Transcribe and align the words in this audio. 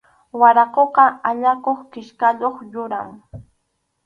Waraquqa 0.39 1.03
allakuq 1.29 1.79
kichkayuq 1.91 2.55
yuram. 2.71 3.09